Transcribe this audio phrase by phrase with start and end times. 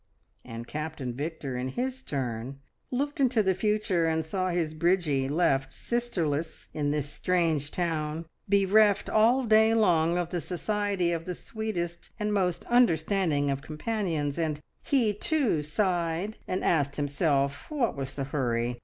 [0.43, 2.57] And Captain Victor, in his turn,
[2.89, 9.11] looked into the future, and saw his Bridgie left sisterless in this strange town, bereft
[9.11, 14.59] all day long of the society of the sweetest and most understanding of companions, and
[14.81, 18.79] he, too, sighed, and asked himself what was the hurry.